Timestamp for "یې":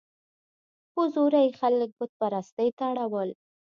1.45-1.51